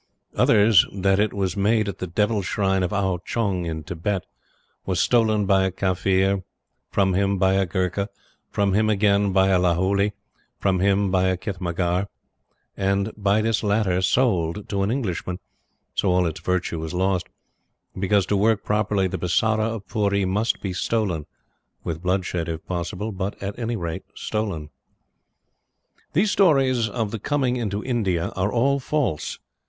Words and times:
Others 0.35 0.87
that 0.91 1.19
it 1.19 1.31
was 1.31 1.55
made 1.55 1.87
at 1.87 1.99
the 1.99 2.07
Devil 2.07 2.41
Shrine 2.41 2.81
of 2.81 2.91
Ao 2.91 3.19
Chung 3.23 3.67
in 3.67 3.83
Thibet, 3.83 4.25
was 4.83 4.99
stolen 4.99 5.45
by 5.45 5.63
a 5.65 5.69
Kafir, 5.71 6.41
from 6.89 7.13
him 7.13 7.37
by 7.37 7.53
a 7.53 7.67
Gurkha, 7.67 8.09
from 8.49 8.73
him 8.73 8.89
again 8.89 9.31
by 9.31 9.49
a 9.49 9.59
Lahouli, 9.59 10.13
from 10.57 10.79
him 10.79 11.11
by 11.11 11.25
a 11.27 11.37
khitmatgar, 11.37 12.07
and 12.75 13.11
by 13.15 13.43
this 13.43 13.61
latter 13.61 14.01
sold 14.01 14.67
to 14.69 14.81
an 14.81 14.89
Englishman, 14.89 15.37
so 15.93 16.09
all 16.11 16.25
its 16.25 16.39
virtue 16.39 16.79
was 16.79 16.95
lost: 16.95 17.27
because, 17.99 18.25
to 18.25 18.35
work 18.35 18.63
properly, 18.63 19.05
the 19.07 19.19
Bisara 19.19 19.65
of 19.67 19.87
Pooree 19.87 20.25
must 20.25 20.63
be 20.63 20.73
stolen 20.73 21.27
with 21.83 22.01
bloodshed 22.01 22.49
if 22.49 22.65
possible, 22.65 23.11
but, 23.11 23.35
at 23.39 23.59
any 23.59 23.75
rate, 23.75 24.05
stolen. 24.15 24.71
These 26.13 26.31
stories 26.31 26.89
of 26.89 27.11
the 27.11 27.19
coming 27.19 27.55
into 27.57 27.83
India 27.83 28.29
are 28.29 28.51
all 28.51 28.79
false. 28.79 29.37